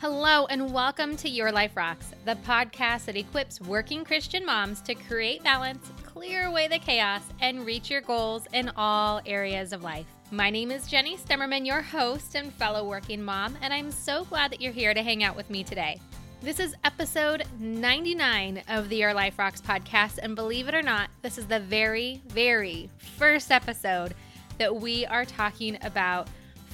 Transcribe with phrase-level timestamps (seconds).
[0.00, 4.94] Hello, and welcome to Your Life Rocks, the podcast that equips working Christian moms to
[4.94, 10.06] create balance, clear away the chaos, and reach your goals in all areas of life.
[10.30, 14.50] My name is Jenny Stemmerman, your host and fellow working mom, and I'm so glad
[14.52, 16.00] that you're here to hang out with me today.
[16.40, 21.10] This is episode 99 of the Your Life Rocks podcast, and believe it or not,
[21.20, 22.88] this is the very, very
[23.18, 24.14] first episode
[24.56, 26.26] that we are talking about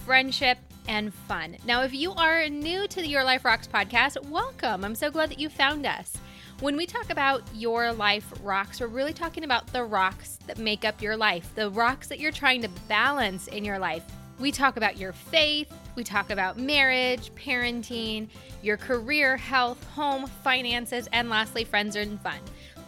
[0.04, 0.58] friendship
[0.88, 1.56] and fun.
[1.64, 4.84] Now, if you are new to the Your Life Rocks podcast, welcome.
[4.84, 6.16] I'm so glad that you found us.
[6.60, 10.84] When we talk about your life rocks, we're really talking about the rocks that make
[10.84, 14.04] up your life, the rocks that you're trying to balance in your life.
[14.38, 18.28] We talk about your faith, we talk about marriage, parenting,
[18.62, 22.38] your career, health, home, finances, and lastly, friends and fun.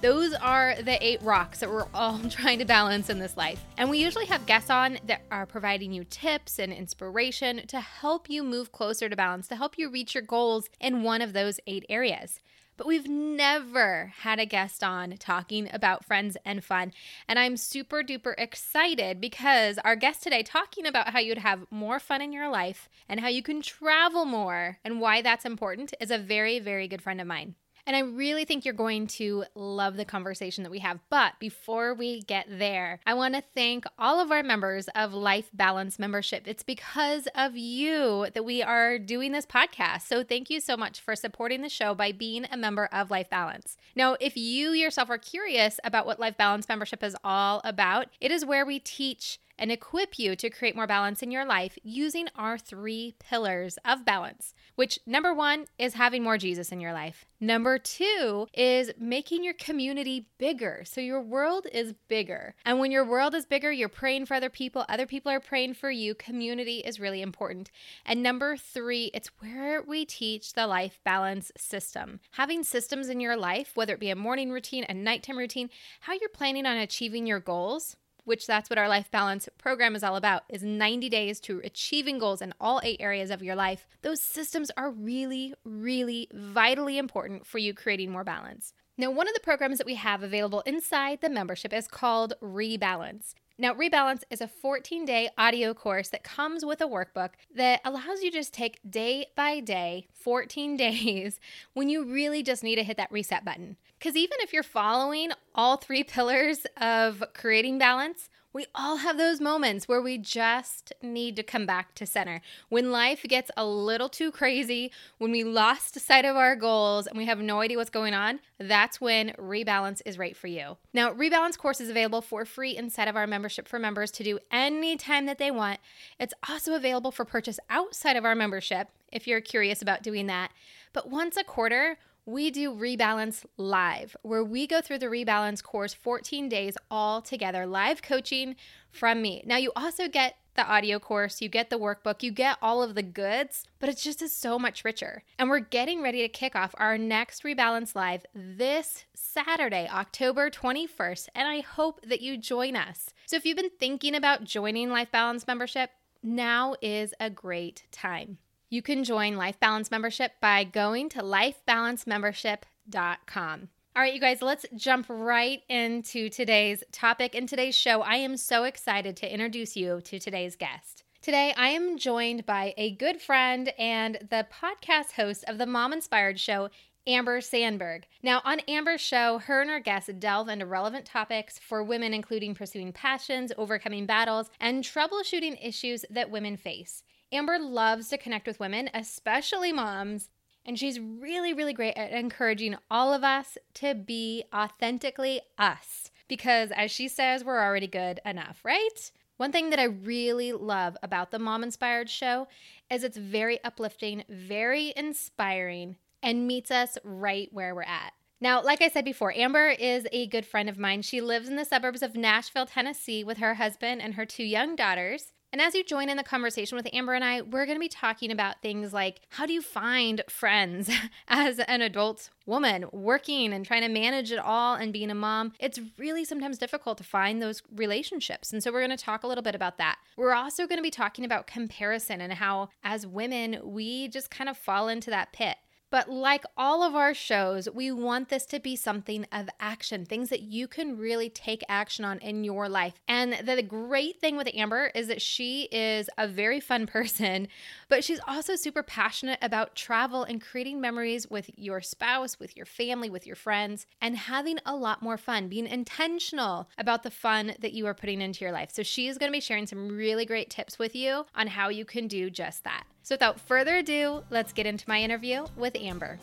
[0.01, 3.65] Those are the eight rocks that we're all trying to balance in this life.
[3.77, 8.31] And we usually have guests on that are providing you tips and inspiration to help
[8.31, 11.59] you move closer to balance, to help you reach your goals in one of those
[11.67, 12.39] eight areas.
[12.77, 16.93] But we've never had a guest on talking about friends and fun.
[17.27, 21.99] And I'm super duper excited because our guest today talking about how you'd have more
[21.99, 26.13] fun in your life and how you can travel more and why that's important is
[26.13, 27.57] a very, very good friend of mine.
[27.89, 31.01] And I really think you're going to love the conversation that we have.
[31.09, 35.49] But before we get there, I want to thank all of our members of Life
[35.55, 36.43] Balance membership.
[36.45, 40.03] It's because of you that we are doing this podcast.
[40.03, 43.31] So thank you so much for supporting the show by being a member of Life
[43.31, 43.79] Balance.
[43.97, 48.31] Now, if you yourself are curious about what Life Balance membership is all about, it
[48.31, 52.29] is where we teach and equip you to create more balance in your life using
[52.37, 57.27] our three pillars of balance, which number one is having more Jesus in your life.
[57.41, 60.83] Number two is making your community bigger.
[60.85, 62.55] So your world is bigger.
[62.65, 65.75] And when your world is bigger, you're praying for other people, other people are praying
[65.75, 66.15] for you.
[66.15, 67.71] Community is really important.
[68.05, 72.21] And number three, it's where we teach the life balance system.
[72.33, 75.71] Having systems in your life, whether it be a morning routine, a nighttime routine,
[76.01, 77.97] how you're planning on achieving your goals
[78.29, 82.19] which that's what our life balance program is all about is 90 days to achieving
[82.19, 83.87] goals in all eight areas of your life.
[84.03, 88.75] Those systems are really really vitally important for you creating more balance.
[88.97, 93.35] Now one of the programs that we have available inside the membership is called rebalance
[93.61, 98.23] now, Rebalance is a 14 day audio course that comes with a workbook that allows
[98.23, 101.41] you to just take day by day, 14 days,
[101.75, 103.77] when you really just need to hit that reset button.
[103.99, 109.41] Because even if you're following all three pillars of creating balance, we all have those
[109.41, 112.41] moments where we just need to come back to center.
[112.69, 117.19] When life gets a little too crazy, when we lost sight of our goals and
[117.19, 120.79] we have no idea what's going on, that's when Rebalance is right for you.
[120.95, 124.39] Now, Rebalance course is available for free inside of our membership for members to do
[124.51, 125.81] anytime that they want.
[126.19, 130.53] It's also available for purchase outside of our membership if you're curious about doing that.
[130.93, 131.99] But once a quarter,
[132.29, 137.65] we do Rebalance Live, where we go through the Rebalance course 14 days all together,
[137.65, 138.55] live coaching
[138.91, 139.43] from me.
[139.47, 142.95] Now, you also get the audio course, you get the workbook, you get all of
[142.95, 145.23] the goods, but it just is so much richer.
[145.39, 151.29] And we're getting ready to kick off our next Rebalance Live this Saturday, October 21st,
[151.35, 153.09] and I hope that you join us.
[153.25, 158.37] So if you've been thinking about joining Life Balance membership, now is a great time.
[158.71, 163.69] You can join Life Balance membership by going to lifebalancemembership.com.
[163.97, 167.35] All right, you guys, let's jump right into today's topic.
[167.35, 171.05] In today's show, I am so excited to introduce you to today's guest.
[171.23, 175.95] Today, I am joined by a good friend and the podcast host of the Mom
[175.95, 176.69] Inspired Show,
[177.07, 178.07] Amber Sandberg.
[178.23, 182.55] Now, on Amber's show, her and her guests delve into relevant topics for women, including
[182.55, 187.03] pursuing passions, overcoming battles, and troubleshooting issues that women face.
[187.31, 190.31] Amber loves to connect with women, especially moms,
[190.65, 196.71] and she's really, really great at encouraging all of us to be authentically us because,
[196.71, 199.11] as she says, we're already good enough, right?
[199.39, 202.49] One thing that I really love about the Mom Inspired show
[202.91, 208.13] is it's very uplifting, very inspiring, and meets us right where we're at.
[208.41, 211.03] Now, like I said before, Amber is a good friend of mine.
[211.03, 214.77] She lives in the suburbs of Nashville, Tennessee with her husband and her two young
[214.77, 215.33] daughters.
[215.53, 217.89] And as you join in the conversation with Amber and I, we're going to be
[217.89, 220.91] talking about things like how do you find friends
[221.29, 225.53] as an adult woman working and trying to manage it all and being a mom?
[225.59, 228.53] It's really sometimes difficult to find those relationships.
[228.53, 229.97] And so we're going to talk a little bit about that.
[230.17, 234.51] We're also going to be talking about comparison and how, as women, we just kind
[234.51, 235.57] of fall into that pit.
[235.91, 240.29] But like all of our shows, we want this to be something of action, things
[240.31, 242.95] that you can really take action on in your life.
[243.07, 247.49] And the great thing with Amber is that she is a very fun person,
[247.89, 252.67] but she's also super passionate about travel and creating memories with your spouse, with your
[252.67, 257.55] family, with your friends, and having a lot more fun, being intentional about the fun
[257.61, 258.71] that you are putting into your life.
[258.73, 261.69] So she is going to be sharing some really great tips with you on how
[261.69, 262.85] you can do just that.
[263.09, 266.19] So without further ado, let's get into my interview with Amber.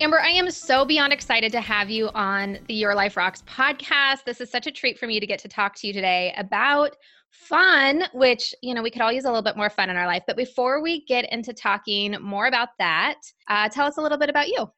[0.00, 4.24] Amber, I am so beyond excited to have you on the Your Life Rocks podcast.
[4.26, 6.96] This is such a treat for me to get to talk to you today about
[7.30, 10.08] fun, which, you know, we could all use a little bit more fun in our
[10.08, 10.24] life.
[10.26, 14.28] But before we get into talking more about that, uh, tell us a little bit
[14.28, 14.68] about you.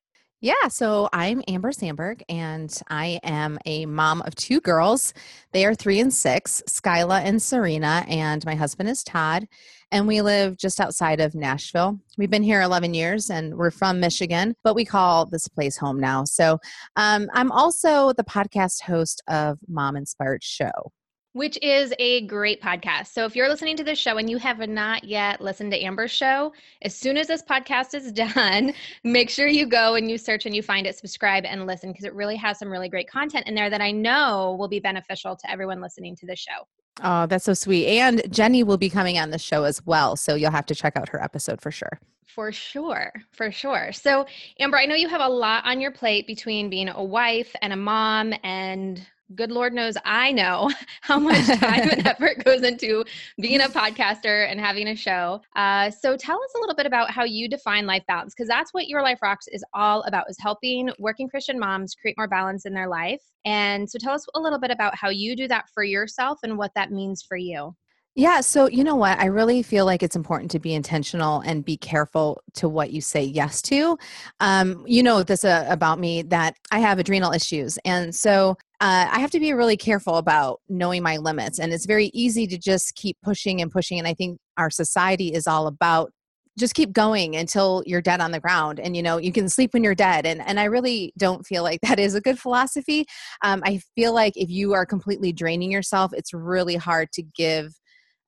[0.44, 5.14] Yeah, so I'm Amber Sandberg, and I am a mom of two girls.
[5.52, 9.48] They are three and six, Skyla and Serena, and my husband is Todd.
[9.90, 11.98] And we live just outside of Nashville.
[12.18, 15.98] We've been here 11 years, and we're from Michigan, but we call this place home
[15.98, 16.24] now.
[16.24, 16.58] So
[16.96, 20.92] um, I'm also the podcast host of Mom Inspired Show
[21.34, 23.08] which is a great podcast.
[23.08, 26.12] So if you're listening to this show and you have not yet listened to Amber's
[26.12, 26.52] show,
[26.82, 28.72] as soon as this podcast is done,
[29.02, 32.04] make sure you go and you search and you find it, subscribe and listen because
[32.04, 35.34] it really has some really great content in there that I know will be beneficial
[35.36, 36.68] to everyone listening to the show.
[37.02, 37.88] Oh, that's so sweet.
[37.88, 40.14] And Jenny will be coming on the show as well.
[40.14, 41.98] So you'll have to check out her episode for sure.
[42.24, 43.12] For sure.
[43.32, 43.92] For sure.
[43.92, 44.26] So,
[44.60, 47.72] Amber, I know you have a lot on your plate between being a wife and
[47.72, 49.04] a mom and
[49.34, 53.04] good Lord knows I know how much time and effort goes into
[53.40, 55.40] being a podcaster and having a show.
[55.56, 58.72] Uh, so tell us a little bit about how you define life balance, because that's
[58.72, 62.66] what Your Life Rocks is all about, is helping working Christian moms create more balance
[62.66, 63.22] in their life.
[63.44, 66.56] And so tell us a little bit about how you do that for yourself and
[66.56, 67.74] what that means for you.
[68.16, 69.18] Yeah, so you know what?
[69.18, 73.00] I really feel like it's important to be intentional and be careful to what you
[73.00, 73.98] say yes to.
[74.38, 79.08] Um, you know this uh, about me that I have adrenal issues, and so uh,
[79.10, 81.58] I have to be really careful about knowing my limits.
[81.58, 83.98] And it's very easy to just keep pushing and pushing.
[83.98, 86.12] And I think our society is all about
[86.58, 89.74] just keep going until you're dead on the ground and you know you can sleep
[89.74, 93.04] when you're dead and and i really don't feel like that is a good philosophy
[93.42, 97.74] um, i feel like if you are completely draining yourself it's really hard to give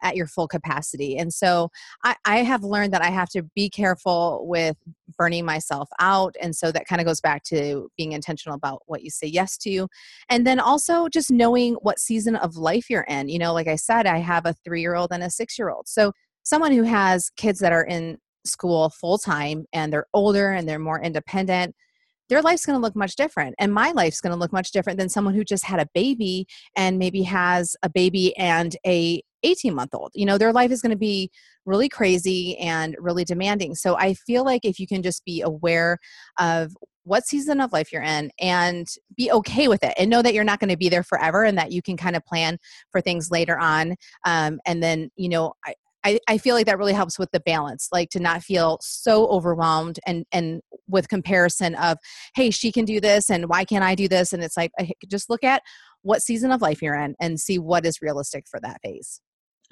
[0.03, 1.17] at your full capacity.
[1.17, 1.71] And so
[2.05, 4.77] I, I have learned that I have to be careful with
[5.17, 6.35] burning myself out.
[6.41, 9.57] And so that kind of goes back to being intentional about what you say yes
[9.59, 9.89] to.
[10.29, 13.29] And then also just knowing what season of life you're in.
[13.29, 15.71] You know, like I said, I have a three year old and a six year
[15.71, 15.89] old.
[15.89, 20.69] So someone who has kids that are in school full time and they're older and
[20.69, 21.75] they're more independent
[22.29, 24.99] their life's going to look much different and my life's going to look much different
[24.99, 26.47] than someone who just had a baby
[26.77, 30.13] and maybe has a baby and a 18 month old.
[30.15, 31.31] You know, their life is going to be
[31.65, 33.75] really crazy and really demanding.
[33.75, 35.99] So I feel like if you can just be aware
[36.39, 36.73] of
[37.05, 38.87] what season of life you're in and
[39.17, 41.57] be okay with it and know that you're not going to be there forever and
[41.57, 42.59] that you can kind of plan
[42.91, 43.95] for things later on.
[44.25, 45.75] Um, and then, you know, I,
[46.05, 49.27] I, I feel like that really helps with the balance, like to not feel so
[49.27, 51.99] overwhelmed and and with comparison of,
[52.37, 54.33] hey, she can do this and why can't I do this?
[54.33, 54.71] And it's like
[55.09, 55.63] just look at
[56.07, 59.21] what season of life you're in and see what is realistic for that phase.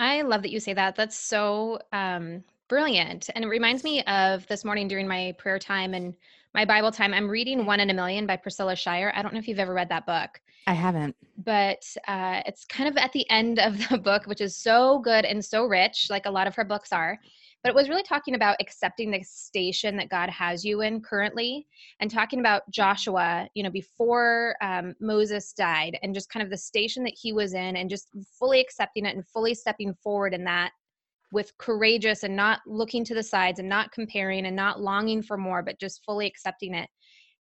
[0.01, 0.97] I love that you say that.
[0.97, 3.31] That's so um, brilliant.
[3.37, 6.13] And it reminds me of this morning during my prayer time and
[6.53, 7.15] my Bible time.
[7.15, 9.13] I'm reading One in a Million by Priscilla Shirer.
[9.15, 10.41] I don't know if you've ever read that book.
[10.67, 11.15] I haven't.
[11.39, 15.25] But uh, it's kind of at the end of the book, which is so good
[15.25, 17.17] and so rich, like a lot of her books are
[17.65, 21.67] but it was really talking about accepting the station that God has you in currently
[21.99, 26.59] and talking about Joshua, you know, before um, Moses died and just kind of the
[26.59, 30.45] station that he was in and just fully accepting it and fully stepping forward in
[30.45, 30.73] that
[31.33, 35.39] with courageous and not looking to the sides and not comparing and not longing for
[35.39, 36.91] more, but just fully accepting it.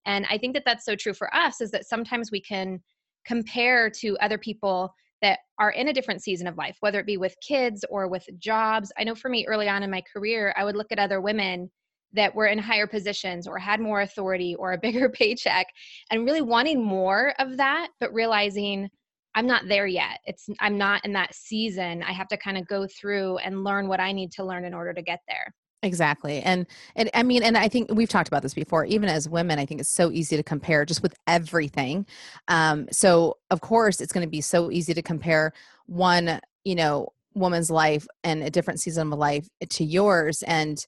[0.07, 2.83] And I think that that's so true for us is that sometimes we can
[3.27, 7.17] compare to other people that are in a different season of life, whether it be
[7.17, 8.93] with kids or with jobs.
[8.99, 11.71] I know for me early on in my career, I would look at other women
[12.13, 15.67] that were in higher positions or had more authority or a bigger paycheck
[16.11, 18.91] and really wanting more of that, but realizing
[19.35, 20.21] I'm not there yet.
[20.27, 22.03] It's I'm not in that season.
[22.03, 24.75] I have to kind of go through and learn what I need to learn in
[24.75, 25.55] order to get there.
[25.85, 26.41] Exactly.
[26.41, 29.59] And and I mean and I think we've talked about this before even as women
[29.59, 32.07] I think it's so easy to compare just with everything.
[32.49, 35.53] Um so of course it's going to be so easy to compare
[35.87, 40.85] one, you know, woman's life and a different season of life to yours and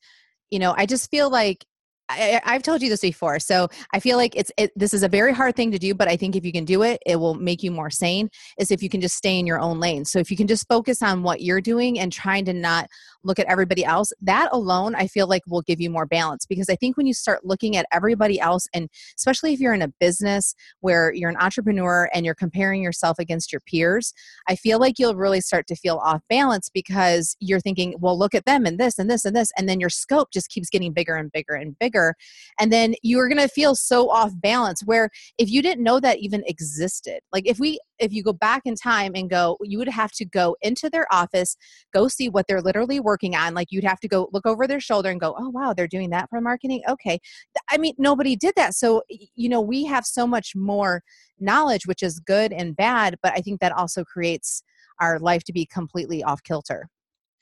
[0.50, 1.66] you know, I just feel like
[2.08, 5.08] I, have told you this before, so I feel like it's it, this is a
[5.08, 7.34] very hard thing to do, but I think if you can do it, it will
[7.34, 8.30] make you more sane.
[8.58, 10.04] Is if you can just stay in your own lane.
[10.04, 12.88] So if you can just focus on what you're doing and trying to not
[13.26, 16.46] look at everybody else, that alone I feel like will give you more balance.
[16.46, 19.82] Because I think when you start looking at everybody else, and especially if you're in
[19.82, 24.12] a business where you're an entrepreneur and you're comparing yourself against your peers,
[24.48, 28.34] I feel like you'll really start to feel off balance because you're thinking, well, look
[28.34, 30.92] at them and this and this and this, and then your scope just keeps getting
[30.92, 32.14] bigger and bigger and bigger
[32.58, 36.18] and then you're going to feel so off balance where if you didn't know that
[36.18, 39.88] even existed like if we if you go back in time and go you would
[39.88, 41.56] have to go into their office
[41.92, 44.80] go see what they're literally working on like you'd have to go look over their
[44.80, 47.18] shoulder and go oh wow they're doing that for marketing okay
[47.70, 51.02] i mean nobody did that so you know we have so much more
[51.38, 54.62] knowledge which is good and bad but i think that also creates
[55.00, 56.88] our life to be completely off kilter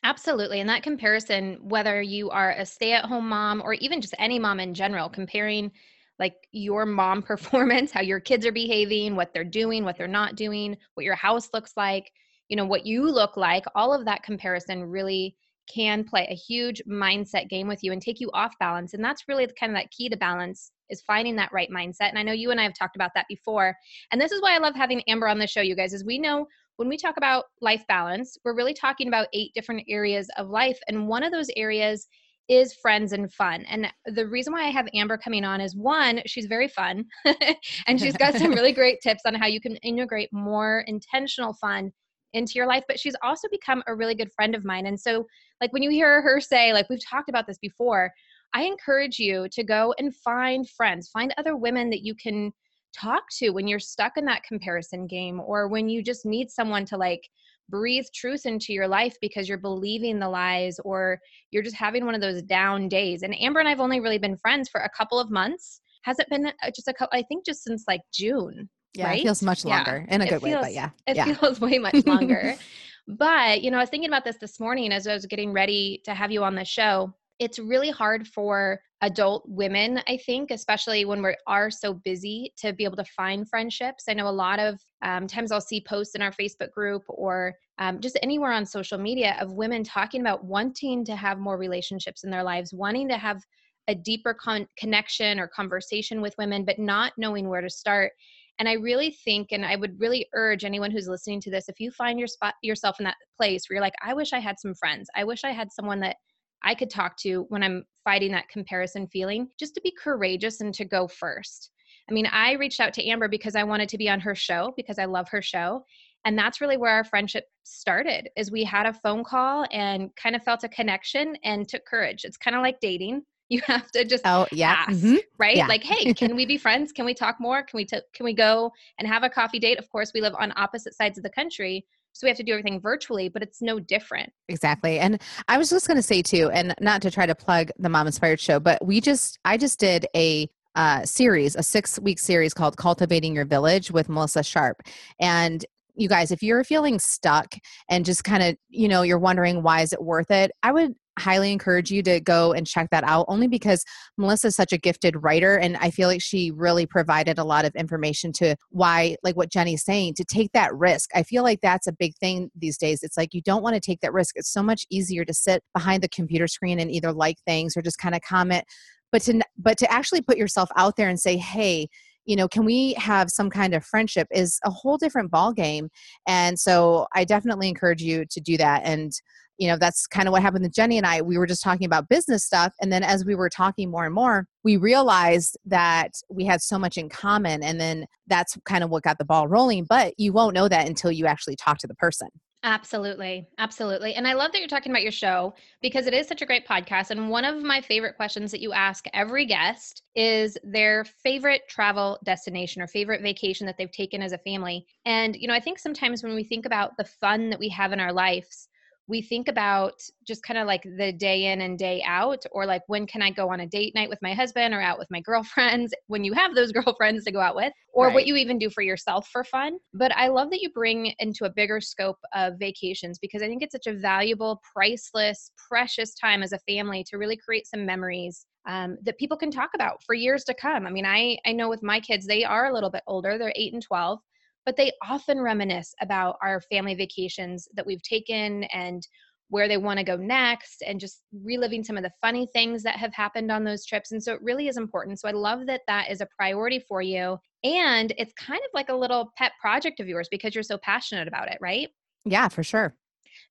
[0.07, 0.61] Absolutely.
[0.61, 4.39] And that comparison, whether you are a stay at home mom or even just any
[4.39, 5.73] mom in general, comparing
[6.19, 10.37] like your mom performance, how your kids are behaving, what they're doing, what they're not
[10.37, 12.11] doing, what your house looks like,
[12.49, 16.83] you know, what you look like, all of that comparison really can play a huge
[16.89, 18.95] mindset game with you and take you off balance.
[18.95, 22.11] And that's really kind of that key to balance is finding that right mindset.
[22.11, 23.75] And I know you and I have talked about that before.
[24.13, 26.19] And this is why I love having Amber on the show, you guys, is we
[26.19, 30.49] know when we talk about life balance, we're really talking about eight different areas of
[30.49, 30.79] life.
[30.89, 32.09] And one of those areas
[32.49, 33.65] is friends and fun.
[33.69, 37.05] And the reason why I have Amber coming on is one, she's very fun
[37.87, 41.93] and she's got some really great tips on how you can integrate more intentional fun
[42.35, 42.85] into your life.
[42.87, 44.87] But she's also become a really good friend of mine.
[44.87, 45.27] And so,
[45.61, 48.13] like, when you hear her say, like, we've talked about this before,
[48.53, 52.53] I encourage you to go and find friends, find other women that you can
[52.95, 56.85] talk to when you're stuck in that comparison game or when you just need someone
[56.85, 57.29] to like
[57.69, 61.19] breathe truth into your life because you're believing the lies or
[61.51, 63.23] you're just having one of those down days.
[63.23, 65.81] And Amber and I've only really been friends for a couple of months.
[66.03, 67.19] Has it been uh, just a couple?
[67.19, 68.69] I think just since like June.
[68.95, 69.21] Yeah, right?
[69.21, 70.15] it feels much longer yeah.
[70.15, 70.91] in a good feels, way, but yeah.
[71.07, 71.35] It yeah.
[71.35, 72.55] feels way much longer.
[73.09, 76.01] but, you know, I was thinking about this this morning as I was getting ready
[76.05, 77.13] to have you on the show.
[77.41, 82.73] It's really hard for adult women i think especially when we are so busy to
[82.73, 84.05] be able to find friendships.
[84.09, 87.55] I know a lot of um, times i'll see posts in our facebook group or
[87.79, 92.25] um, just anywhere on social media of women talking about wanting to have more relationships
[92.25, 93.43] in their lives wanting to have
[93.89, 98.13] a deeper con- connection or conversation with women but not knowing where to start.
[98.59, 101.79] And i really think and i would really urge anyone who's listening to this if
[101.79, 104.59] you find your spot yourself in that place where you're like i wish i had
[104.59, 105.11] some friends.
[105.15, 106.17] I wish i had someone that
[106.65, 110.75] I could talk to when I'm fighting that comparison feeling, just to be courageous and
[110.75, 111.71] to go first.
[112.09, 114.75] I mean, I reached out to Amber because I wanted to be on her show
[114.77, 115.85] because I love her show.
[116.25, 120.35] And that's really where our friendship started is we had a phone call and kind
[120.35, 122.25] of felt a connection and took courage.
[122.25, 123.23] It's kind of like dating.
[123.51, 125.17] You have to just oh yeah ask, mm-hmm.
[125.39, 125.67] right yeah.
[125.67, 128.33] like hey can we be friends can we talk more can we t- can we
[128.33, 131.31] go and have a coffee date of course we live on opposite sides of the
[131.31, 134.33] country so we have to do everything virtually, but it's no different.
[134.49, 135.01] Exactly.
[135.01, 137.89] And I was just going to say too, and not to try to plug the
[137.89, 142.21] Mom Inspired show, but we just, I just did a uh, series, a six week
[142.21, 144.83] series called Cultivating Your Village with Melissa Sharp.
[145.21, 145.65] And
[145.97, 147.55] you guys, if you're feeling stuck
[147.89, 150.95] and just kind of, you know, you're wondering why is it worth it, I would
[151.19, 153.85] highly encourage you to go and check that out only because
[154.19, 157.65] Melissa is such a gifted writer and I feel like she really provided a lot
[157.65, 161.11] of information to why like what Jenny's saying to take that risk.
[161.15, 163.03] I feel like that's a big thing these days.
[163.03, 164.35] It's like you don't want to take that risk.
[164.37, 167.83] It's so much easier to sit behind the computer screen and either like things or
[167.83, 168.65] just kind of comment
[169.13, 171.89] but to but to actually put yourself out there and say, "Hey,
[172.25, 175.89] you know can we have some kind of friendship is a whole different ball game
[176.27, 179.13] and so i definitely encourage you to do that and
[179.59, 181.85] you know that's kind of what happened with jenny and i we were just talking
[181.85, 186.13] about business stuff and then as we were talking more and more we realized that
[186.29, 189.49] we had so much in common and then that's kind of what got the ball
[189.49, 192.29] rolling but you won't know that until you actually talk to the person
[192.67, 193.47] Absolutely.
[193.59, 194.15] Absolutely.
[194.15, 196.67] And I love that you're talking about your show because it is such a great
[196.67, 197.11] podcast.
[197.11, 202.19] And one of my favorite questions that you ask every guest is their favorite travel
[202.25, 204.87] destination or favorite vacation that they've taken as a family.
[205.05, 207.93] And, you know, I think sometimes when we think about the fun that we have
[207.93, 208.71] in our lives,
[209.07, 209.95] we think about
[210.27, 213.31] just kind of like the day in and day out or like when can i
[213.31, 216.33] go on a date night with my husband or out with my girlfriends when you
[216.33, 218.15] have those girlfriends to go out with or right.
[218.15, 221.45] what you even do for yourself for fun but i love that you bring into
[221.45, 226.43] a bigger scope of vacations because i think it's such a valuable priceless precious time
[226.43, 230.15] as a family to really create some memories um, that people can talk about for
[230.15, 232.91] years to come i mean i i know with my kids they are a little
[232.91, 234.19] bit older they're 8 and 12
[234.65, 239.07] but they often reminisce about our family vacations that we've taken and
[239.49, 242.97] where they want to go next and just reliving some of the funny things that
[242.97, 244.11] have happened on those trips.
[244.13, 245.21] And so it really is important.
[245.21, 247.39] So I love that that is a priority for you.
[247.63, 251.29] And it's kind of like a little pet project of yours because you're so passionate
[251.29, 251.89] about it, right?
[252.25, 252.97] Yeah, for sure.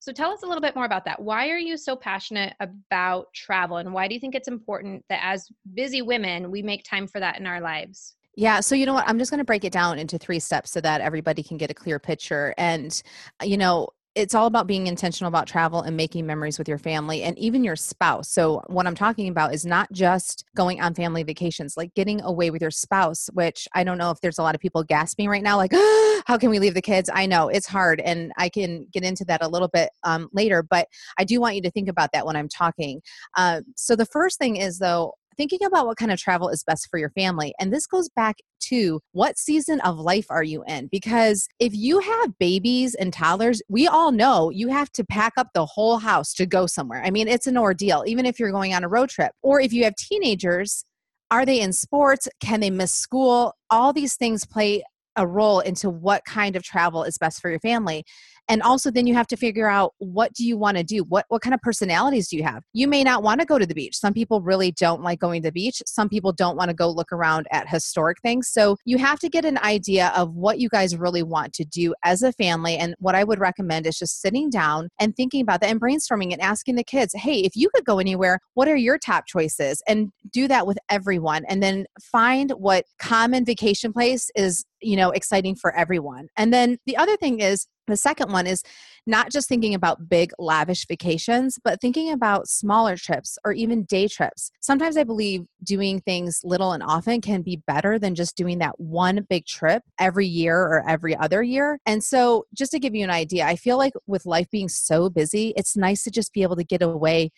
[0.00, 1.22] So tell us a little bit more about that.
[1.22, 5.20] Why are you so passionate about travel and why do you think it's important that
[5.22, 8.16] as busy women, we make time for that in our lives?
[8.36, 9.04] Yeah, so you know what?
[9.06, 11.70] I'm just going to break it down into three steps so that everybody can get
[11.70, 12.52] a clear picture.
[12.58, 13.00] And,
[13.42, 17.22] you know, it's all about being intentional about travel and making memories with your family
[17.24, 18.28] and even your spouse.
[18.28, 22.50] So, what I'm talking about is not just going on family vacations, like getting away
[22.50, 25.42] with your spouse, which I don't know if there's a lot of people gasping right
[25.42, 27.10] now, like, oh, how can we leave the kids?
[27.12, 30.62] I know it's hard, and I can get into that a little bit um, later,
[30.62, 30.86] but
[31.18, 33.00] I do want you to think about that when I'm talking.
[33.36, 36.88] Uh, so, the first thing is, though, thinking about what kind of travel is best
[36.90, 37.54] for your family.
[37.58, 38.36] And this goes back
[38.68, 40.88] to what season of life are you in?
[40.90, 45.48] Because if you have babies and toddlers, we all know you have to pack up
[45.54, 47.02] the whole house to go somewhere.
[47.04, 49.32] I mean, it's an ordeal, even if you're going on a road trip.
[49.42, 50.84] Or if you have teenagers,
[51.30, 52.28] are they in sports?
[52.40, 53.54] Can they miss school?
[53.70, 54.82] All these things play
[55.16, 58.04] a role into what kind of travel is best for your family
[58.48, 61.04] and also then you have to figure out what do you want to do?
[61.04, 62.62] What what kind of personalities do you have?
[62.72, 63.96] You may not want to go to the beach.
[63.96, 65.82] Some people really don't like going to the beach.
[65.86, 68.48] Some people don't want to go look around at historic things.
[68.48, 71.94] So you have to get an idea of what you guys really want to do
[72.04, 72.76] as a family.
[72.76, 76.32] And what i would recommend is just sitting down and thinking about that and brainstorming
[76.32, 79.82] and asking the kids hey if you could go anywhere what are your top choices?
[79.86, 81.44] And do that with everyone.
[81.48, 86.28] And then find what common vacation place is you know exciting for everyone.
[86.36, 88.62] And then the other thing is the second one is
[89.06, 94.08] not just thinking about big, lavish vacations, but thinking about smaller trips or even day
[94.08, 94.50] trips.
[94.60, 98.80] Sometimes I believe doing things little and often can be better than just doing that
[98.80, 101.78] one big trip every year or every other year.
[101.84, 105.10] And so, just to give you an idea, I feel like with life being so
[105.10, 107.30] busy, it's nice to just be able to get away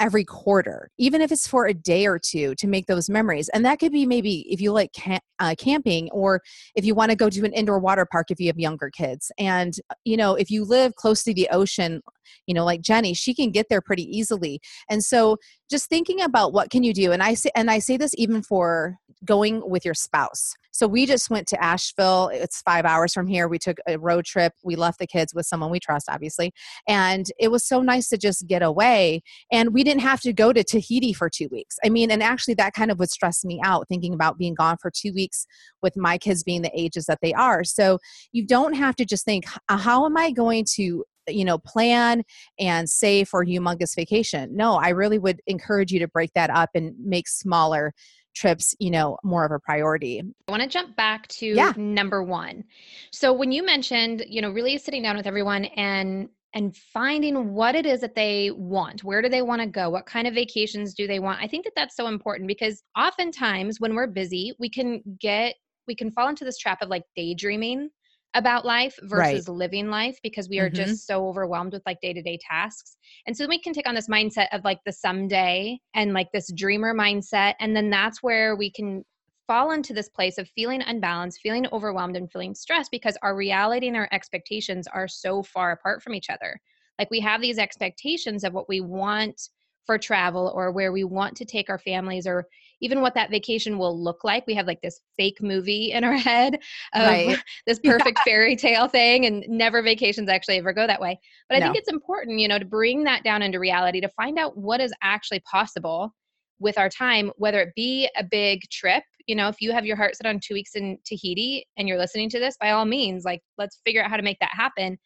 [0.00, 3.48] every quarter, even if it's for a day or two to make those memories.
[3.50, 4.90] And that could be maybe if you like
[5.38, 6.40] uh, camping or
[6.74, 9.30] if you want to go to an indoor water park if you have younger kids.
[9.38, 12.00] And, uh, you know, if you live close to the ocean,
[12.46, 14.60] you know, like Jenny, she can get there pretty easily.
[14.88, 15.36] And so
[15.70, 18.42] just thinking about what can you do and i say and i say this even
[18.42, 20.54] for going with your spouse.
[20.72, 24.24] So we just went to asheville it's five hours from here we took a road
[24.24, 26.52] trip we left the kids with someone we trust obviously
[26.88, 30.52] and it was so nice to just get away and we didn't have to go
[30.52, 31.76] to tahiti for two weeks.
[31.84, 34.76] I mean and actually that kind of would stress me out thinking about being gone
[34.80, 35.44] for two weeks
[35.82, 37.64] with my kids being the ages that they are.
[37.64, 37.98] So
[38.32, 42.22] you don't have to just think how am i going to you know plan
[42.58, 44.56] and save for humongous vacation?
[44.56, 47.92] No i really would encourage you to break that up and make smaller
[48.34, 50.22] trips you know more of a priority.
[50.48, 51.72] I want to jump back to yeah.
[51.76, 52.64] number one.
[53.10, 57.74] So when you mentioned you know really sitting down with everyone and and finding what
[57.74, 60.94] it is that they want where do they want to go what kind of vacations
[60.94, 64.68] do they want i think that that's so important because oftentimes when we're busy we
[64.68, 65.54] can get
[65.86, 67.88] we can fall into this trap of like daydreaming
[68.34, 69.56] about life versus right.
[69.56, 70.84] living life because we are mm-hmm.
[70.84, 72.96] just so overwhelmed with like day to day tasks.
[73.26, 76.52] And so we can take on this mindset of like the someday and like this
[76.52, 77.54] dreamer mindset.
[77.58, 79.04] And then that's where we can
[79.48, 83.88] fall into this place of feeling unbalanced, feeling overwhelmed, and feeling stressed because our reality
[83.88, 86.60] and our expectations are so far apart from each other.
[87.00, 89.48] Like we have these expectations of what we want
[89.86, 92.46] for travel or where we want to take our families or
[92.80, 94.46] even what that vacation will look like.
[94.46, 96.54] We have like this fake movie in our head
[96.94, 97.38] of right.
[97.66, 98.32] this perfect yeah.
[98.32, 101.18] fairy tale thing, and never vacations actually ever go that way.
[101.48, 101.66] But I no.
[101.66, 104.80] think it's important, you know, to bring that down into reality to find out what
[104.80, 106.14] is actually possible
[106.58, 109.02] with our time, whether it be a big trip.
[109.26, 111.98] You know, if you have your heart set on two weeks in Tahiti and you're
[111.98, 114.98] listening to this, by all means, like let's figure out how to make that happen.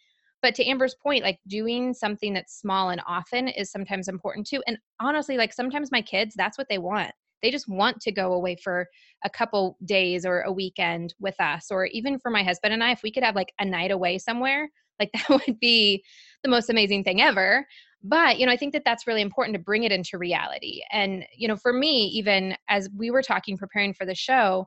[0.42, 4.62] But to Amber's point, like doing something that's small and often is sometimes important too.
[4.66, 7.12] And honestly, like sometimes my kids, that's what they want
[7.44, 8.88] they just want to go away for
[9.22, 12.92] a couple days or a weekend with us or even for my husband and I
[12.92, 16.02] if we could have like a night away somewhere like that would be
[16.42, 17.66] the most amazing thing ever
[18.02, 21.24] but you know i think that that's really important to bring it into reality and
[21.36, 24.66] you know for me even as we were talking preparing for the show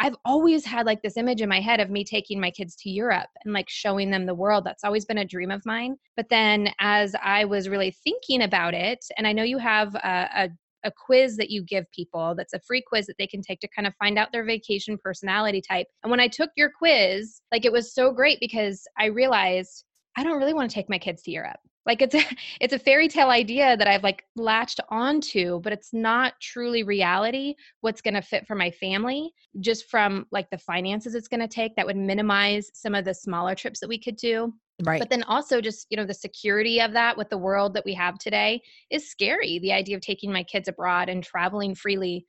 [0.00, 2.90] I've always had like this image in my head of me taking my kids to
[2.90, 4.64] Europe and like showing them the world.
[4.64, 5.96] That's always been a dream of mine.
[6.16, 10.28] But then as I was really thinking about it, and I know you have a,
[10.34, 10.48] a
[10.84, 13.68] a quiz that you give people that's a free quiz that they can take to
[13.68, 15.86] kind of find out their vacation personality type.
[16.02, 19.84] And when I took your quiz, like it was so great because I realized
[20.16, 21.60] I don't really want to take my kids to Europe.
[21.86, 22.22] Like it's a
[22.60, 27.54] it's a fairy tale idea that I've like latched onto, but it's not truly reality
[27.80, 31.48] what's going to fit for my family just from like the finances it's going to
[31.48, 34.52] take that would minimize some of the smaller trips that we could do
[34.84, 34.98] Right.
[34.98, 37.94] But then also just, you know, the security of that with the world that we
[37.94, 39.58] have today is scary.
[39.60, 42.26] The idea of taking my kids abroad and traveling freely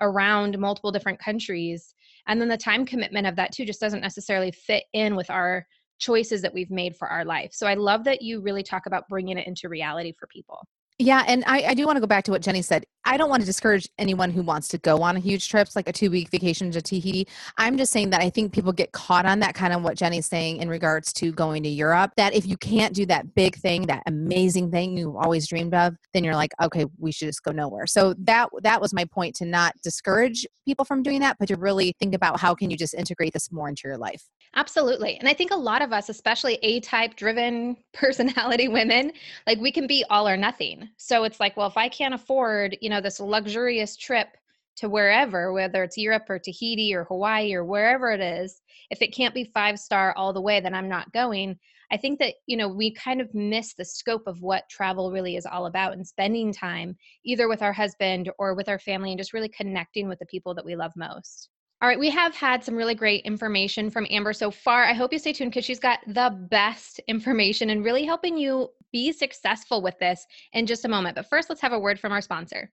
[0.00, 1.94] around multiple different countries.
[2.26, 5.66] And then the time commitment of that too just doesn't necessarily fit in with our
[5.98, 7.50] choices that we've made for our life.
[7.52, 10.60] So I love that you really talk about bringing it into reality for people.
[10.98, 12.86] Yeah, and I, I do want to go back to what Jenny said.
[13.06, 15.92] I don't want to discourage anyone who wants to go on huge trips like a
[15.92, 17.28] two week vacation to Tahiti.
[17.56, 20.26] I'm just saying that I think people get caught on that kind of what Jenny's
[20.26, 22.10] saying in regards to going to Europe.
[22.16, 25.94] That if you can't do that big thing, that amazing thing you've always dreamed of,
[26.14, 27.86] then you're like, okay, we should just go nowhere.
[27.86, 31.56] So that that was my point to not discourage people from doing that, but to
[31.56, 34.24] really think about how can you just integrate this more into your life.
[34.56, 35.16] Absolutely.
[35.18, 39.12] And I think a lot of us, especially A type driven personality women,
[39.46, 40.88] like we can be all or nothing.
[40.96, 44.28] So it's like, well, if I can't afford, you know, this luxurious trip
[44.76, 49.14] to wherever, whether it's Europe or Tahiti or Hawaii or wherever it is, if it
[49.14, 51.58] can't be five star all the way, then I'm not going.
[51.90, 55.36] I think that, you know, we kind of miss the scope of what travel really
[55.36, 59.18] is all about and spending time either with our husband or with our family and
[59.18, 61.48] just really connecting with the people that we love most.
[61.82, 64.84] All right, we have had some really great information from Amber so far.
[64.84, 68.70] I hope you stay tuned because she's got the best information and really helping you
[68.92, 71.16] be successful with this in just a moment.
[71.16, 72.72] But first, let's have a word from our sponsor.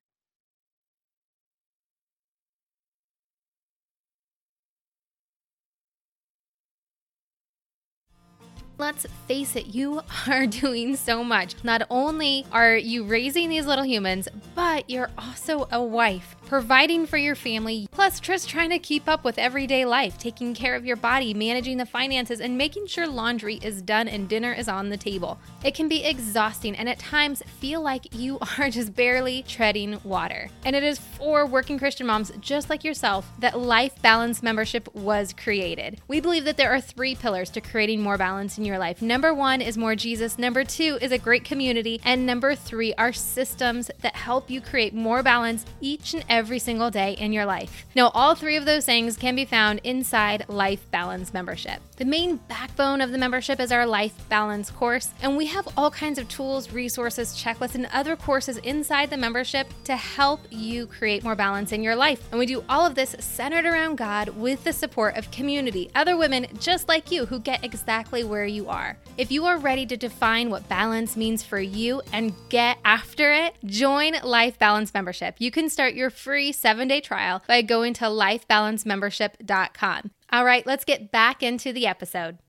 [8.78, 11.56] Let's face it, you are doing so much.
[11.64, 17.18] Not only are you raising these little humans, but you're also a wife, providing for
[17.18, 20.96] your family, plus just trying to keep up with everyday life, taking care of your
[20.96, 24.98] body, managing the finances, and making sure laundry is done and dinner is on the
[24.98, 25.40] table.
[25.64, 30.50] It can be exhausting and at times feel like you are just barely treading water.
[30.66, 35.34] And it is for working Christian moms just like yourself that Life Balance membership was
[35.34, 36.02] created.
[36.08, 39.02] We believe that there are three pillars to creating more balance in your life.
[39.02, 40.38] Number one is more Jesus.
[40.38, 42.00] Number two is a great community.
[42.06, 46.90] And number three are systems that help you create more balance each and every single
[46.90, 47.86] day in your life.
[47.94, 51.82] Now, all three of those things can be found inside Life Balance membership.
[51.98, 55.92] The main backbone of the membership is our Life Balance course, and we have all
[55.92, 61.24] kinds of tools, resources, checklists, and other courses inside the membership to help you create
[61.24, 62.22] more balance in your life.
[62.32, 66.16] And we do all of this centered around God with the support of community, other
[66.16, 68.98] women just like you who get exactly where you are.
[69.18, 73.56] If you are ready to define what balance means for you and get after it,
[73.66, 75.36] join Life Balance membership.
[75.40, 80.12] You can start your free seven day trial by going to lifebalancemembership.com.
[80.32, 82.40] All right, let's get back into the episode.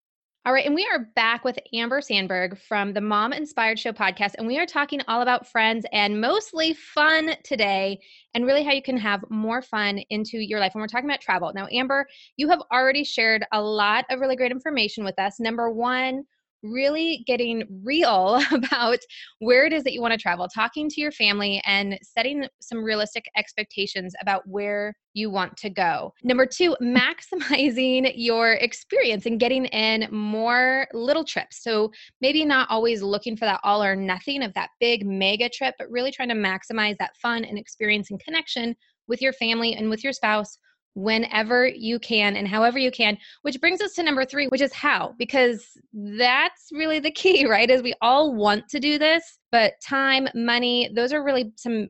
[0.46, 4.32] All right, and we are back with Amber Sandberg from the Mom Inspired Show podcast,
[4.36, 7.98] and we are talking all about friends and mostly fun today,
[8.34, 10.72] and really how you can have more fun into your life.
[10.74, 11.50] And we're talking about travel.
[11.54, 15.40] Now, Amber, you have already shared a lot of really great information with us.
[15.40, 16.24] Number one,
[16.64, 18.98] really getting real about
[19.38, 22.82] where it is that you want to travel, talking to your family, and setting some
[22.82, 26.12] realistic expectations about where you want to go.
[26.22, 31.62] Number two, maximizing your experience and getting in more little trips.
[31.62, 35.74] So maybe not always looking for that all or nothing of that big mega trip,
[35.78, 38.74] but really trying to maximize that fun and experience and connection
[39.06, 40.58] with your family and with your spouse
[40.94, 44.72] whenever you can and however you can which brings us to number 3 which is
[44.72, 49.74] how because that's really the key right is we all want to do this but
[49.84, 51.88] time money those are really some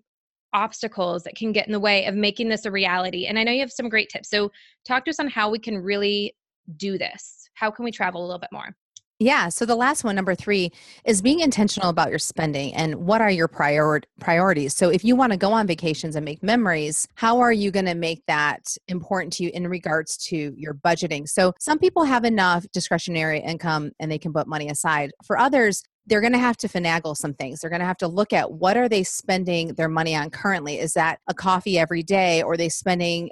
[0.54, 3.52] obstacles that can get in the way of making this a reality and i know
[3.52, 4.50] you have some great tips so
[4.86, 6.34] talk to us on how we can really
[6.76, 7.48] do this.
[7.54, 8.74] How can we travel a little bit more
[9.20, 9.48] yeah.
[9.48, 10.72] So the last one, number three,
[11.04, 14.74] is being intentional about your spending and what are your prior- priorities.
[14.74, 17.86] So if you want to go on vacations and make memories, how are you going
[17.86, 21.28] to make that important to you in regards to your budgeting?
[21.28, 25.12] So some people have enough discretionary income and they can put money aside.
[25.24, 27.60] For others, they're going to have to finagle some things.
[27.60, 30.78] They're going to have to look at what are they spending their money on currently?
[30.78, 33.30] Is that a coffee every day or are they spending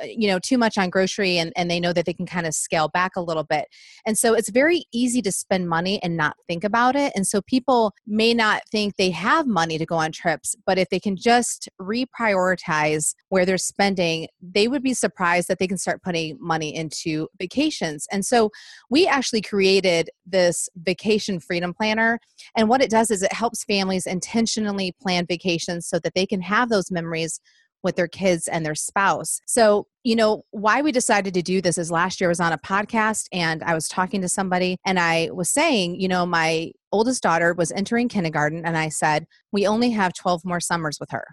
[0.00, 2.46] Uh, you know too much on grocery and, and they know that they can kind
[2.46, 3.66] of scale back a little bit.
[4.06, 7.12] And so it's very easy to spend money and not think about it.
[7.14, 10.88] And so people may not think they have money to go on trips but if
[10.88, 16.02] they can just reprioritize where they're spending they would be surprised that they can start
[16.02, 18.06] putting money into vacations.
[18.10, 18.50] And so
[18.90, 22.18] we actually created this vacation freedom planner
[22.56, 26.40] and what it does is it helps families intentionally plan vacations so that they can
[26.42, 27.40] have those memories
[27.86, 29.40] with their kids and their spouse.
[29.46, 32.52] So, you know, why we decided to do this is last year I was on
[32.52, 36.72] a podcast and I was talking to somebody and I was saying, you know, my
[36.92, 41.10] oldest daughter was entering kindergarten, and I said, We only have 12 more summers with
[41.10, 41.24] her.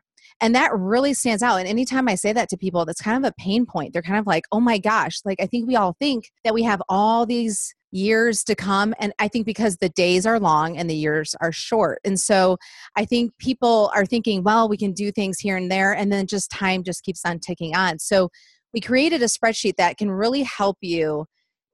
[0.41, 1.57] And that really stands out.
[1.57, 3.93] And anytime I say that to people, that's kind of a pain point.
[3.93, 6.63] They're kind of like, oh my gosh, like I think we all think that we
[6.63, 8.93] have all these years to come.
[8.99, 11.99] And I think because the days are long and the years are short.
[12.03, 12.57] And so
[12.95, 15.93] I think people are thinking, well, we can do things here and there.
[15.93, 17.99] And then just time just keeps on ticking on.
[17.99, 18.29] So
[18.73, 21.25] we created a spreadsheet that can really help you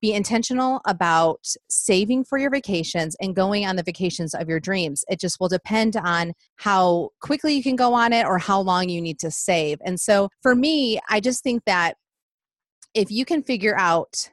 [0.01, 5.03] be intentional about saving for your vacations and going on the vacations of your dreams.
[5.09, 8.89] It just will depend on how quickly you can go on it or how long
[8.89, 9.79] you need to save.
[9.83, 11.95] And so for me, I just think that
[12.93, 14.29] if you can figure out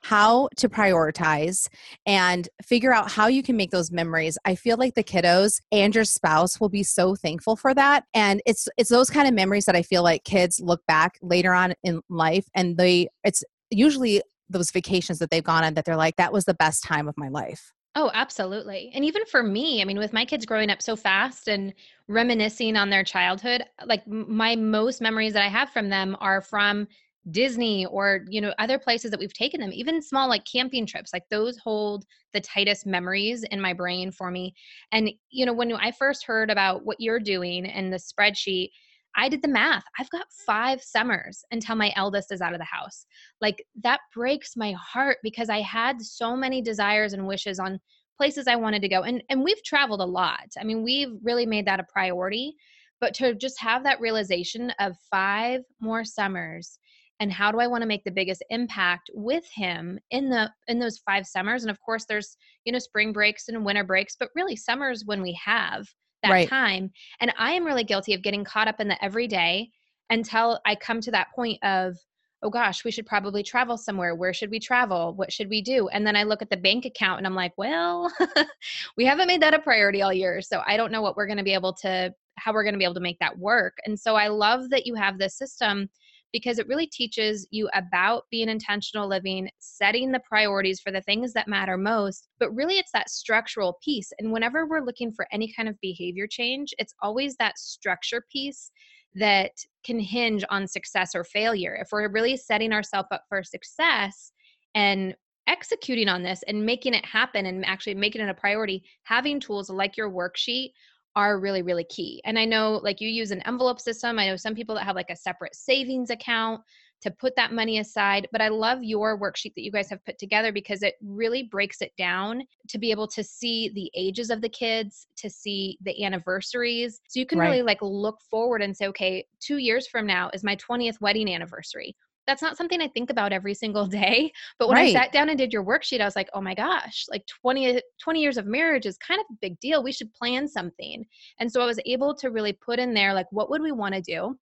[0.00, 1.68] how to prioritize
[2.06, 5.94] and figure out how you can make those memories i feel like the kiddos and
[5.94, 9.64] your spouse will be so thankful for that and it's it's those kind of memories
[9.64, 14.22] that i feel like kids look back later on in life and they it's usually
[14.48, 17.16] those vacations that they've gone on that they're like that was the best time of
[17.16, 18.92] my life Oh, absolutely.
[18.94, 21.74] And even for me, I mean, with my kids growing up so fast and
[22.06, 26.86] reminiscing on their childhood, like my most memories that I have from them are from
[27.30, 31.12] Disney or, you know, other places that we've taken them, even small like camping trips,
[31.12, 34.54] like those hold the tightest memories in my brain for me.
[34.92, 38.70] And, you know, when I first heard about what you're doing and the spreadsheet,
[39.16, 39.84] I did the math.
[39.98, 43.06] I've got five summers until my eldest is out of the house.
[43.40, 47.80] Like that breaks my heart because I had so many desires and wishes on
[48.16, 49.02] places I wanted to go.
[49.02, 50.48] And and we've traveled a lot.
[50.58, 52.54] I mean, we've really made that a priority.
[53.00, 56.78] But to just have that realization of five more summers
[57.20, 60.78] and how do I want to make the biggest impact with him in the in
[60.78, 61.62] those five summers?
[61.62, 65.22] And of course there's, you know, spring breaks and winter breaks, but really summers when
[65.22, 65.88] we have
[66.22, 66.48] that right.
[66.48, 66.90] time.
[67.20, 69.70] And I am really guilty of getting caught up in the everyday
[70.10, 71.96] until I come to that point of,
[72.42, 74.14] oh gosh, we should probably travel somewhere.
[74.14, 75.12] Where should we travel?
[75.14, 75.88] What should we do?
[75.88, 78.12] And then I look at the bank account and I'm like, well,
[78.96, 80.40] we haven't made that a priority all year.
[80.40, 82.78] So I don't know what we're going to be able to, how we're going to
[82.78, 83.76] be able to make that work.
[83.86, 85.88] And so I love that you have this system
[86.32, 91.32] because it really teaches you about being intentional living, setting the priorities for the things
[91.32, 92.28] that matter most.
[92.38, 94.12] But really, it's that structural piece.
[94.18, 98.70] And whenever we're looking for any kind of behavior change, it's always that structure piece
[99.14, 99.52] that
[99.84, 101.76] can hinge on success or failure.
[101.80, 104.32] If we're really setting ourselves up for success
[104.74, 105.14] and
[105.48, 109.70] executing on this and making it happen and actually making it a priority, having tools
[109.70, 110.72] like your worksheet
[111.16, 112.20] are really really key.
[112.24, 114.18] And i know like you use an envelope system.
[114.18, 116.60] I know some people that have like a separate savings account
[117.00, 120.18] to put that money aside but i love your worksheet that you guys have put
[120.18, 124.40] together because it really breaks it down to be able to see the ages of
[124.40, 127.00] the kids to see the anniversaries.
[127.08, 127.50] So you can right.
[127.50, 131.32] really like look forward and say okay 2 years from now is my 20th wedding
[131.32, 131.94] anniversary
[132.28, 134.30] that's not something I think about every single day.
[134.58, 134.94] But when right.
[134.94, 137.80] I sat down and did your worksheet, I was like, oh my gosh, like 20,
[138.00, 139.82] 20 years of marriage is kind of a big deal.
[139.82, 141.04] We should plan something.
[141.40, 143.94] And so I was able to really put in there, like, what would we want
[143.94, 144.38] to do?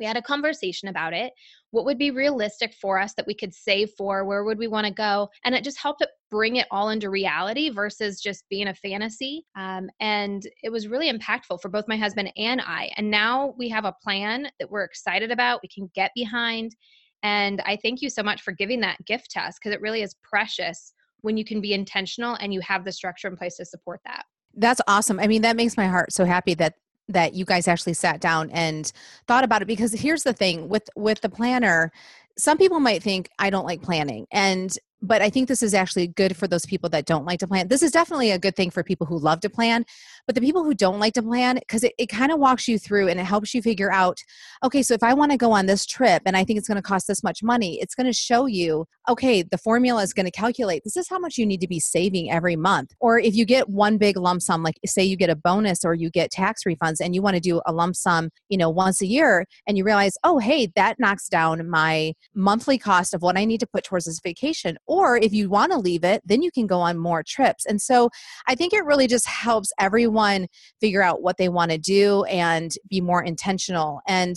[0.00, 1.32] We had a conversation about it.
[1.70, 4.24] What would be realistic for us that we could save for?
[4.24, 5.28] Where would we want to go?
[5.44, 9.44] And it just helped it bring it all into reality versus just being a fantasy.
[9.54, 12.90] Um, and it was really impactful for both my husband and I.
[12.96, 16.74] And now we have a plan that we're excited about, we can get behind.
[17.22, 20.02] And I thank you so much for giving that gift to us because it really
[20.02, 23.64] is precious when you can be intentional and you have the structure in place to
[23.64, 24.24] support that.
[24.54, 25.18] That's awesome.
[25.20, 26.74] I mean, that makes my heart so happy that
[27.08, 28.92] that you guys actually sat down and
[29.26, 31.90] thought about it because here's the thing with with the planner
[32.38, 36.06] some people might think i don't like planning and but I think this is actually
[36.06, 37.68] good for those people that don't like to plan.
[37.68, 39.84] This is definitely a good thing for people who love to plan,
[40.26, 42.78] but the people who don't like to plan, because it, it kind of walks you
[42.78, 44.18] through and it helps you figure out
[44.64, 46.76] okay, so if I want to go on this trip and I think it's going
[46.76, 50.26] to cost this much money, it's going to show you, okay, the formula is going
[50.26, 52.92] to calculate this is how much you need to be saving every month.
[53.00, 55.94] Or if you get one big lump sum, like say you get a bonus or
[55.94, 59.02] you get tax refunds and you want to do a lump sum, you know, once
[59.02, 63.36] a year and you realize, oh, hey, that knocks down my monthly cost of what
[63.36, 66.42] I need to put towards this vacation or if you want to leave it, then
[66.42, 67.64] you can go on more trips.
[67.64, 68.10] And so
[68.46, 70.48] I think it really just helps everyone
[70.82, 74.02] figure out what they want to do and be more intentional.
[74.06, 74.36] And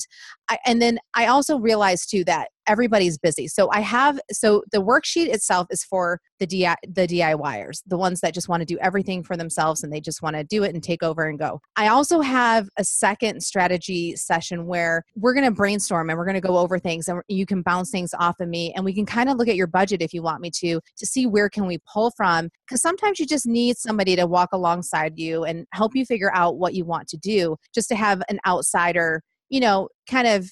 [0.50, 3.48] I, and then I also realized too that everybody's busy.
[3.48, 8.22] So I have so the worksheet itself is for the DI, the DIYers, the ones
[8.22, 10.74] that just want to do everything for themselves and they just want to do it
[10.74, 11.62] and take over and go.
[11.76, 16.36] I also have a second strategy session where we're going to brainstorm and we're going
[16.36, 19.06] to go over things and you can bounce things off of me and we can
[19.06, 21.68] kind of look at your budget if you want me to to see where can
[21.68, 25.96] we pull from because sometimes you just need somebody to walk alongside you and help
[25.96, 29.90] you figure out what you want to do just to have an outsider you know
[30.10, 30.50] kind of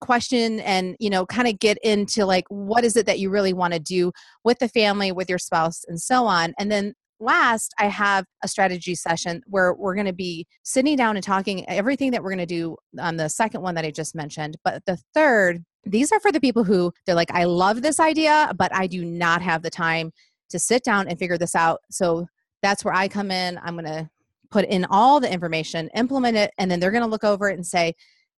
[0.00, 3.52] question and you know kind of get into like what is it that you really
[3.52, 7.74] want to do with the family with your spouse and so on and then last,
[7.78, 12.10] I have a strategy session where we're going to be sitting down and talking everything
[12.12, 14.56] that we're going to do on the second one that I just mentioned.
[14.64, 18.52] But the third, these are for the people who they're like, I love this idea,
[18.56, 20.12] but I do not have the time
[20.50, 21.80] to sit down and figure this out.
[21.90, 22.26] So
[22.62, 23.58] that's where I come in.
[23.62, 24.08] I'm going to
[24.50, 27.54] put in all the information, implement it, and then they're going to look over it
[27.54, 27.94] and say,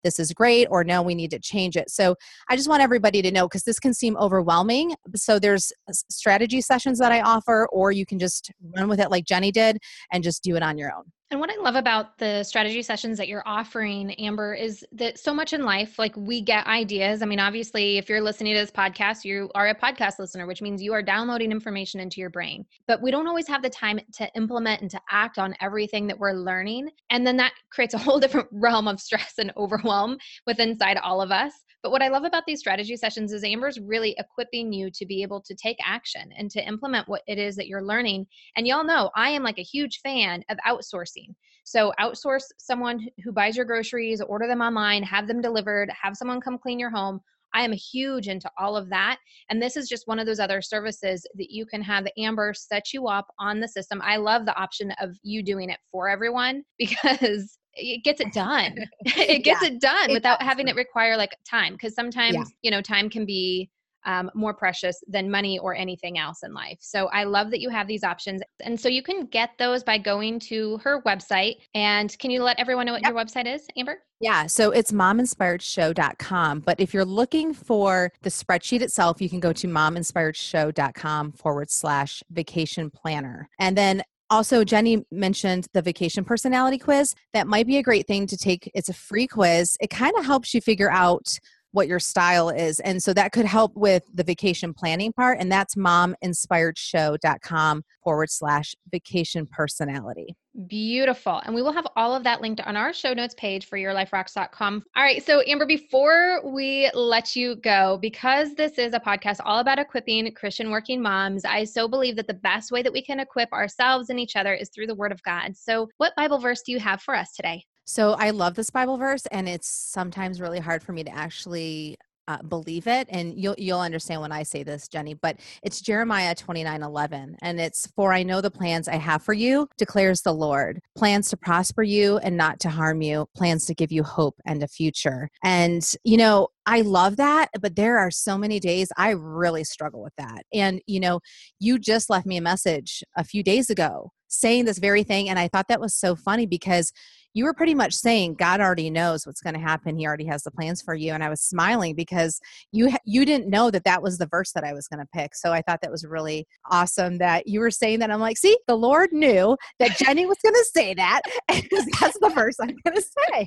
[0.07, 1.91] this is great or no we need to change it.
[1.91, 2.15] So
[2.49, 6.99] i just want everybody to know because this can seem overwhelming so there's strategy sessions
[7.01, 9.79] that i offer or you can just run with it like jenny did
[10.13, 13.19] and just do it on your own and what I love about the strategy sessions
[13.19, 17.21] that you're offering, Amber, is that so much in life, like we get ideas.
[17.21, 20.63] I mean, obviously, if you're listening to this podcast, you are a podcast listener, which
[20.63, 22.65] means you are downloading information into your brain.
[22.87, 26.19] But we don't always have the time to implement and to act on everything that
[26.19, 26.91] we're learning.
[27.11, 31.21] And then that creates a whole different realm of stress and overwhelm within inside all
[31.21, 31.53] of us.
[31.87, 35.23] But what I love about these strategy sessions is Amber's really equipping you to be
[35.23, 38.27] able to take action and to implement what it is that you're learning.
[38.57, 41.37] And y'all know I am like a huge fan of outsourcing.
[41.63, 46.41] So outsource someone who buys your groceries, order them online, have them delivered, have someone
[46.41, 47.21] come clean your home.
[47.55, 49.19] I am huge into all of that.
[49.49, 52.93] And this is just one of those other services that you can have Amber set
[52.93, 54.03] you up on the system.
[54.03, 58.75] I love the option of you doing it for everyone because it gets it done.
[59.01, 61.75] it gets yeah, it done without having it require like time.
[61.75, 62.45] Because sometimes, yeah.
[62.63, 63.71] you know, time can be
[64.07, 66.79] um, more precious than money or anything else in life.
[66.81, 68.41] So I love that you have these options.
[68.65, 71.57] And so you can get those by going to her website.
[71.75, 73.13] And can you let everyone know what yep.
[73.13, 73.99] your website is, Amber?
[74.21, 76.61] Yeah, so it's mominspiredshow.com.
[76.61, 82.23] But if you're looking for the spreadsheet itself, you can go to mominspiredshow.com forward slash
[82.31, 83.49] vacation planner.
[83.59, 87.15] And then also, Jenny mentioned the vacation personality quiz.
[87.33, 88.71] That might be a great thing to take.
[88.75, 89.77] It's a free quiz.
[89.81, 91.39] It kind of helps you figure out
[91.77, 92.81] what your style is.
[92.81, 95.37] And so that could help with the vacation planning part.
[95.39, 100.35] And that's mominspiredshow.com forward slash vacation personality.
[100.69, 101.43] Beautiful.
[101.45, 104.85] And we will have all of that linked on our show notes page for yourliferocks.com.
[104.97, 105.23] All right.
[105.23, 110.33] So, Amber, before we let you go, because this is a podcast all about equipping
[110.33, 114.09] Christian working moms, I so believe that the best way that we can equip ourselves
[114.09, 115.55] and each other is through the Word of God.
[115.55, 117.67] So, what Bible verse do you have for us today?
[117.87, 121.97] So I love this Bible verse, and it's sometimes really hard for me to actually
[122.29, 126.35] uh, believe it and you'll you'll understand when i say this jenny but it's jeremiah
[126.35, 130.35] 29 11 and it's for i know the plans i have for you declares the
[130.35, 134.35] lord plans to prosper you and not to harm you plans to give you hope
[134.45, 138.89] and a future and you know I love that, but there are so many days
[138.97, 140.45] I really struggle with that.
[140.53, 141.21] And, you know,
[141.61, 145.29] you just left me a message a few days ago saying this very thing.
[145.29, 146.93] And I thought that was so funny because
[147.37, 149.95] you were pretty much saying God already knows what's going to happen.
[149.95, 151.13] He already has the plans for you.
[151.13, 152.41] And I was smiling because
[152.73, 155.35] you you didn't know that that was the verse that I was going to pick.
[155.35, 158.11] So I thought that was really awesome that you were saying that.
[158.11, 161.63] I'm like, see, the Lord knew that Jenny was going to say that, and
[162.01, 163.47] that's the verse I'm going to say.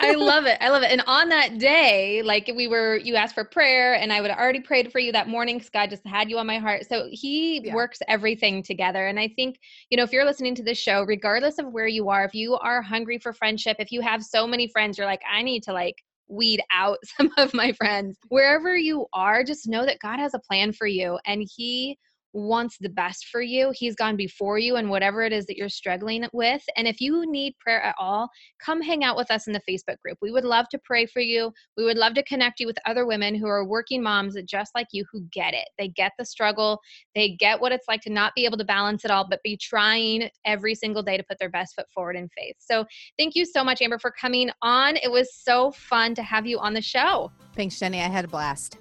[0.00, 0.56] I love it.
[0.62, 0.90] I love it.
[0.90, 4.40] And on that day, like we were, you asked for prayer, and I would have
[4.40, 6.88] already prayed for you that morning because God just had you on my heart.
[6.88, 7.74] So He yeah.
[7.74, 9.06] works everything together.
[9.06, 9.58] And I think
[9.90, 12.54] you know, if you're listening to this show, regardless of where you are, if you
[12.54, 15.64] are hungry hungry for friendship, if you have so many friends, you're like, I need
[15.64, 15.96] to like
[16.28, 18.16] weed out some of my friends.
[18.28, 21.98] Wherever you are, just know that God has a plan for you and He
[22.32, 23.72] wants the best for you.
[23.74, 26.62] He's gone before you and whatever it is that you're struggling with.
[26.76, 28.28] And if you need prayer at all,
[28.64, 30.18] come hang out with us in the Facebook group.
[30.22, 31.52] We would love to pray for you.
[31.76, 34.88] We would love to connect you with other women who are working moms just like
[34.92, 35.68] you who get it.
[35.78, 36.80] They get the struggle,
[37.14, 39.56] they get what it's like to not be able to balance it all, but be
[39.56, 42.56] trying every single day to put their best foot forward in faith.
[42.58, 42.84] So
[43.18, 44.96] thank you so much, Amber, for coming on.
[44.96, 47.30] It was so fun to have you on the show.
[47.54, 48.00] Thanks, Jenny.
[48.00, 48.78] I had a blast.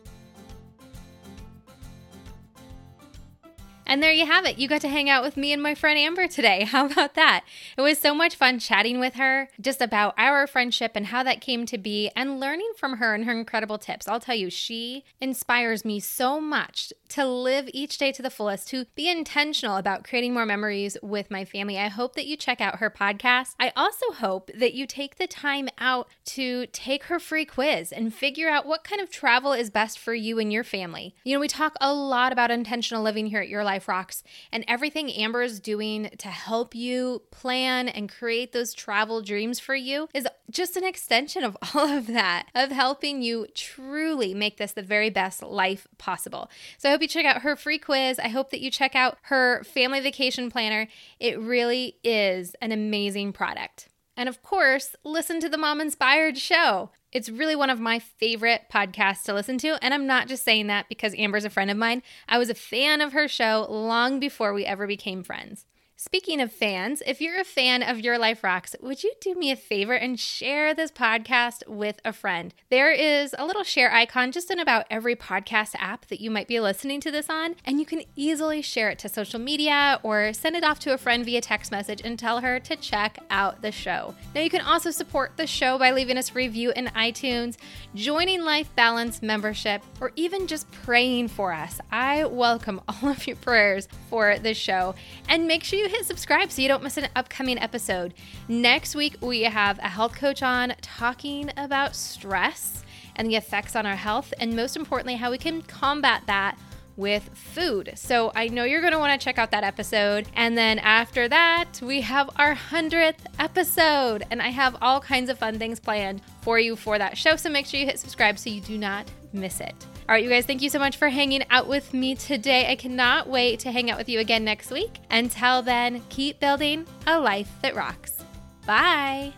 [3.91, 4.57] And there you have it.
[4.57, 6.63] You got to hang out with me and my friend Amber today.
[6.71, 7.43] How about that?
[7.77, 11.41] It was so much fun chatting with her just about our friendship and how that
[11.41, 14.07] came to be and learning from her and her incredible tips.
[14.07, 18.69] I'll tell you, she inspires me so much to live each day to the fullest,
[18.69, 21.77] to be intentional about creating more memories with my family.
[21.77, 23.55] I hope that you check out her podcast.
[23.59, 28.13] I also hope that you take the time out to take her free quiz and
[28.13, 31.13] figure out what kind of travel is best for you and your family.
[31.25, 34.63] You know, we talk a lot about intentional living here at Your Life Rocks, and
[34.67, 40.07] everything Amber is doing to help you plan and create those travel dreams for you
[40.13, 44.83] is just an extension of all of that, of helping you truly make this the
[44.83, 46.51] very best life possible.
[46.77, 48.19] So I hope you check out her free quiz.
[48.19, 50.87] I hope that you check out her family vacation planner.
[51.19, 53.87] It really is an amazing product.
[54.15, 56.91] And of course, listen to the Mom Inspired show.
[57.11, 59.77] It's really one of my favorite podcasts to listen to.
[59.83, 62.03] And I'm not just saying that because Amber's a friend of mine.
[62.27, 65.65] I was a fan of her show long before we ever became friends.
[66.03, 69.51] Speaking of fans, if you're a fan of Your Life Rocks, would you do me
[69.51, 72.55] a favor and share this podcast with a friend?
[72.71, 76.47] There is a little share icon just in about every podcast app that you might
[76.47, 80.33] be listening to this on, and you can easily share it to social media or
[80.33, 83.61] send it off to a friend via text message and tell her to check out
[83.61, 84.15] the show.
[84.33, 87.57] Now, you can also support the show by leaving us a review in iTunes,
[87.93, 91.79] joining Life Balance membership, or even just praying for us.
[91.91, 94.95] I welcome all of your prayers for the show.
[95.29, 98.13] And make sure you hit subscribe so you don't miss an upcoming episode.
[98.47, 102.83] Next week, we have a health coach on talking about stress
[103.15, 106.57] and the effects on our health, and most importantly, how we can combat that
[106.97, 107.91] with food.
[107.95, 110.27] So I know you're going to want to check out that episode.
[110.35, 114.23] And then after that, we have our 100th episode.
[114.29, 117.35] And I have all kinds of fun things planned for you for that show.
[117.35, 119.75] So make sure you hit subscribe so you do not miss it.
[120.09, 122.69] All right, you guys, thank you so much for hanging out with me today.
[122.69, 124.99] I cannot wait to hang out with you again next week.
[125.09, 128.17] Until then, keep building a life that rocks.
[128.65, 129.33] Bye.